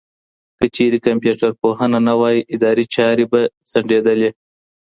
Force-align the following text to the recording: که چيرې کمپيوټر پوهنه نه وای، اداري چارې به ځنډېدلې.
که 0.57 0.65
چيرې 0.75 0.97
کمپيوټر 1.07 1.51
پوهنه 1.61 1.99
نه 2.07 2.13
وای، 2.19 2.37
اداري 2.53 2.85
چارې 2.95 3.25
به 3.31 3.41
ځنډېدلې. 3.69 4.29